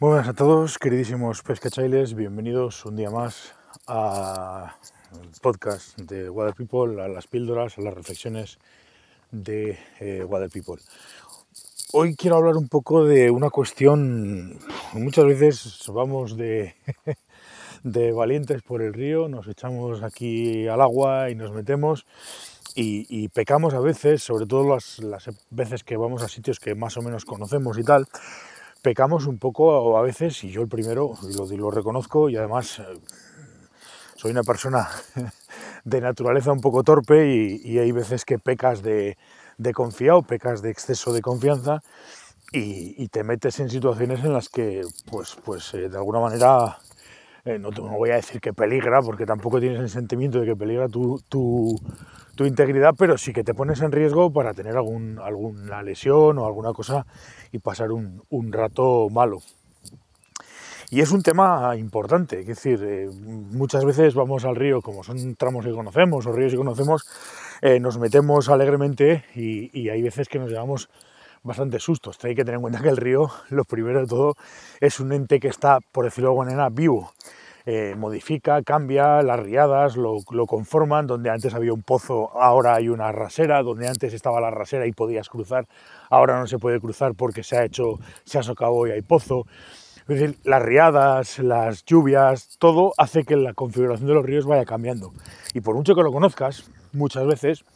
[0.00, 3.52] Buenas a todos, queridísimos pescachailes, bienvenidos un día más
[3.88, 4.70] al
[5.42, 8.60] podcast de Water People, a las píldoras, a las reflexiones
[9.32, 10.80] de eh, Water People.
[11.90, 14.60] Hoy quiero hablar un poco de una cuestión,
[14.92, 16.76] muchas veces vamos de,
[18.14, 22.06] valientes por el río, nos echamos aquí al agua y nos metemos
[22.76, 27.02] y, pecamos a veces, sobre todo las veces que vamos a sitios que más o
[27.02, 28.06] menos conocemos y tal,
[28.88, 32.84] pecamos un poco a veces, y yo el primero, y lo, reconozco, y además eh,
[34.16, 34.88] soy una persona
[35.84, 37.28] de naturaleza un poco torpe
[37.62, 39.18] y, hay veces que pecas de,
[39.58, 41.82] de confiado, pecas de exceso de confianza
[42.50, 46.78] y, te metes en situaciones en las que, pues, pues eh, de alguna manera,
[47.44, 50.56] eh, no, te, voy a decir que peligra, porque tampoco tienes el sentimiento de que
[50.56, 51.76] peligra tu, tu,
[52.38, 56.46] tu integridad, pero sí que te pones en riesgo para tener algún, alguna lesión o
[56.46, 57.04] alguna cosa
[57.50, 59.38] y pasar un, rato malo.
[60.90, 65.34] Y es un tema importante, es decir, eh, muchas veces vamos al río, como son
[65.34, 67.06] tramos que conocemos o ríos que conocemos,
[67.60, 70.88] eh, nos metemos alegremente y, hay veces que nos llevamos
[71.42, 72.18] bastante sustos.
[72.24, 74.34] Hay que tener en cuenta que el río, lo primero de todo,
[74.80, 77.12] es un ente que está, por decirlo de alguna manera, vivo.
[77.70, 83.12] Eh, modifica, cambia, las riadas lo, conforman, donde antes había un pozo, ahora hay una
[83.12, 85.68] rasera, donde antes estaba la rasera y podías cruzar,
[86.08, 89.44] ahora no se puede cruzar porque se ha hecho, se ha socavado y hay pozo.
[89.98, 94.64] Es decir, las riadas, las lluvias, todo hace que la configuración de los ríos vaya
[94.64, 95.12] cambiando.
[95.52, 97.66] Y por mucho que lo conozcas, muchas veces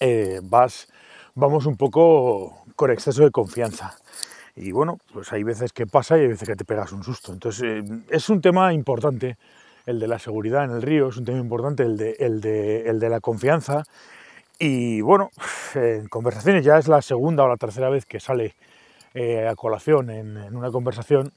[0.00, 0.88] eh, vas,
[1.36, 3.96] vamos un poco con exceso de confianza.
[4.54, 7.32] Y bueno, pues hay veces que pasa y hay veces que te pegas un susto.
[7.32, 9.36] Entonces, eh, es un tema importante
[9.86, 12.88] el de la seguridad en el río, es un tema importante el de, el de,
[12.88, 13.84] el de la confianza.
[14.58, 15.30] Y bueno,
[15.74, 18.54] en conversaciones ya es la segunda o la tercera vez que sale
[19.14, 21.32] eh, a colación en, una conversación.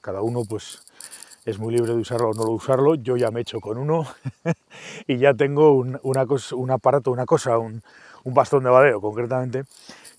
[0.00, 0.82] Cada uno pues
[1.46, 2.94] es muy libre de usarlo o no usarlo.
[2.94, 4.06] Yo ya me he hecho con uno
[5.06, 7.82] y ya tengo un, una cosa, un aparato, una cosa, un,
[8.24, 9.64] un bastón de badeo concretamente,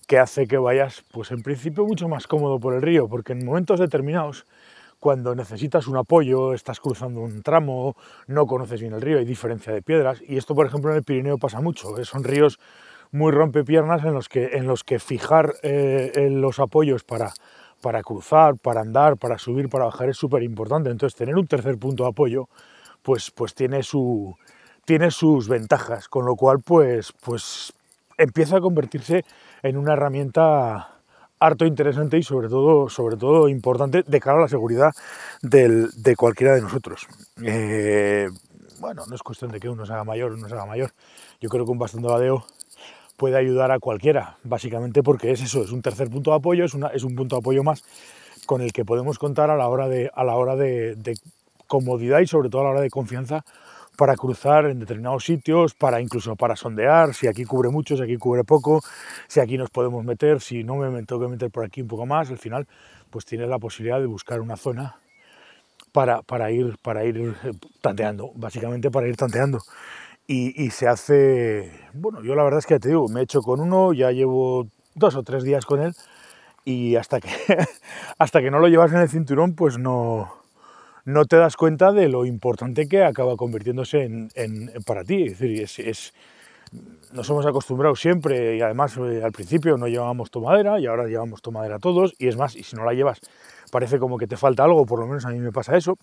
[0.06, 3.44] que hace que vayas, pues en principio, mucho más cómodo por el río, porque en
[3.44, 4.46] momentos determinados,
[5.00, 7.96] cuando necesitas un apoyo, estás cruzando un tramo,
[8.26, 11.02] no conoces bien el río, hay diferencia de piedras, y esto, por ejemplo, en el
[11.02, 12.04] Pirineo pasa mucho, ¿eh?
[12.04, 12.58] son ríos
[13.12, 17.32] muy rompepiernas en los que, en los que fijar eh, los apoyos para,
[17.80, 20.90] para cruzar, para andar, para subir, para bajar es súper importante.
[20.90, 22.48] Entonces, tener un tercer punto de apoyo,
[23.02, 24.34] pues, pues tiene, su,
[24.84, 27.72] tiene sus ventajas, con lo cual, pues, pues
[28.18, 29.24] empieza a convertirse
[29.62, 30.96] en una herramienta
[31.38, 34.92] harto interesante y sobre todo, sobre todo importante de cara a la seguridad
[35.42, 37.06] de cualquiera de nosotros.
[37.42, 38.28] Eh,
[38.80, 40.92] bueno, no es cuestión de que uno se haga mayor o no se haga mayor.
[41.40, 42.46] Yo creo que un bastón de badeo
[43.16, 46.74] puede ayudar a cualquiera, básicamente porque es eso, es un tercer punto de apoyo, es,
[46.74, 47.82] una, es un punto de apoyo más
[48.46, 51.18] con el que podemos contar a la hora de, a la hora de
[51.66, 53.44] comodidad y sobre todo a la hora de confianza
[53.96, 58.16] para cruzar en determinados sitios, para incluso para sondear, si aquí cubre mucho, si aquí
[58.16, 58.80] cubre poco,
[59.26, 62.06] si aquí nos podemos meter, si no me tengo que meter por aquí un poco
[62.06, 62.66] más, al final
[63.10, 64.96] pues tienes la posibilidad de buscar una zona
[65.92, 69.60] para, para, ir, para ir eh, tanteando, básicamente para ir tanteando.
[70.28, 73.40] Y, y, se hace, bueno, yo la verdad es que te digo, me he hecho
[73.40, 75.94] con uno, ya llevo dos o tres días con él
[76.64, 77.28] y hasta que,
[78.18, 80.32] hasta que no lo llevas en el cinturón, pues no,
[81.06, 85.22] no te das cuenta de lo importante que acaba convirtiéndose en, para ti.
[85.22, 85.94] Es decir,
[87.12, 91.40] nos hemos acostumbrado siempre y además eh, al principio no llevábamos tomadera y ahora llevamos
[91.40, 93.20] tomadera todos y es más, y si no la llevas
[93.70, 95.96] parece como que te falta algo, por lo menos a mí me pasa eso.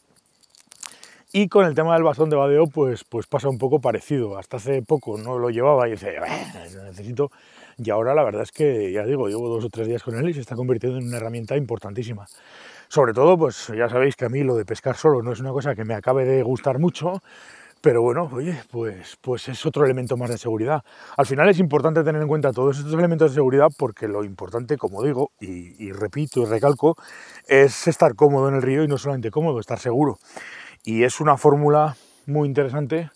[1.36, 4.38] Y con el tema del bastón de badeo, pues, pues pasa un poco parecido.
[4.38, 6.22] Hasta hace poco no lo llevaba y decía,
[6.86, 7.32] necesito.
[7.80, 10.30] Y ahora la verdad es que, ya digo, llevo dos o tres días con él
[10.30, 12.28] y se está convirtiendo en una herramienta importantísima.
[12.94, 15.50] Sobre todo, pues ya sabéis que a mí lo de pescar solo no es una
[15.50, 17.24] cosa que me acabe de gustar mucho,
[17.82, 20.84] pero bueno, oye, pues, pues es otro elemento más de seguridad.
[21.18, 24.78] Al final es importante tener en cuenta todos estos elementos de seguridad porque lo importante,
[24.78, 26.96] como digo, y, repito y recalco,
[27.48, 30.20] es estar cómodo en el río y no solamente cómodo, estar seguro.
[30.84, 31.96] Y es una fórmula
[32.28, 33.10] muy interesante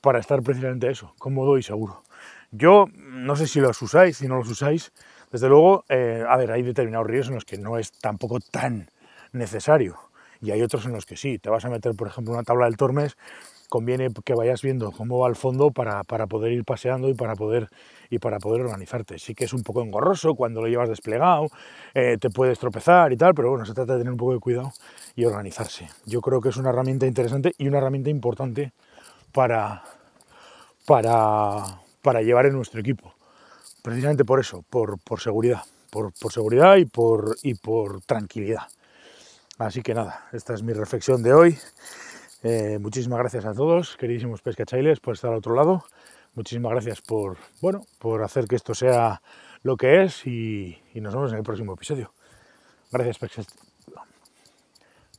[0.00, 2.02] para estar precisamente eso, cómodo y seguro.
[2.50, 4.90] Yo no sé si los usáis, si no los usáis,
[5.30, 8.88] desde luego, eh, a ver, hay determinados ríos en los que no es tampoco tan
[9.32, 9.96] necesario.
[10.40, 11.38] Y hay otros en los que sí.
[11.38, 13.16] Te vas a meter, por ejemplo, una tabla del Tormes,
[13.70, 17.68] conviene que vayas viendo cómo va el fondo para, poder ir paseando y para poder,
[18.10, 19.18] y para poder organizarte.
[19.18, 21.46] Sí que es un poco engorroso cuando lo llevas desplegado,
[21.94, 24.40] eh, te puedes tropezar y tal, pero bueno, se trata de tener un poco de
[24.40, 24.72] cuidado
[25.14, 25.88] y organizarse.
[26.04, 28.72] Yo creo que es una herramienta interesante y una herramienta importante
[29.32, 29.84] para,
[30.84, 33.14] para, para llevar en nuestro equipo.
[33.82, 35.62] Precisamente por eso, por, por seguridad.
[35.90, 38.62] Por, por seguridad y por, y por tranquilidad.
[39.60, 41.58] Así que nada, esta es mi reflexión de hoy.
[42.42, 45.84] Eh, muchísimas gracias a todos, queridísimos pescachailes, por estar al otro lado.
[46.32, 49.20] Muchísimas gracias por, bueno, por hacer que esto sea
[49.62, 52.14] lo que es y, nos vemos en el próximo episodio.
[52.90, 53.42] Gracias, pesca...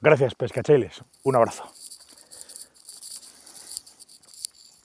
[0.02, 1.04] gracias pescachailes.
[1.22, 1.72] Un abrazo.